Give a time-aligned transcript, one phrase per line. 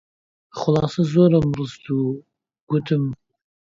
[0.57, 1.83] خولاسە زۆرم ڕست،
[2.69, 3.03] گوتم: